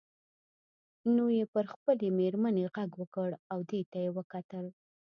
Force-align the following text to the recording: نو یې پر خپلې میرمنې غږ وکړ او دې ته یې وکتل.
نو 1.15 1.23
یې 1.37 1.45
پر 1.53 1.65
خپلې 1.73 2.07
میرمنې 2.19 2.65
غږ 2.75 2.91
وکړ 3.01 3.29
او 3.51 3.59
دې 3.69 3.81
ته 3.91 3.97
یې 4.03 4.09
وکتل. 4.17 4.65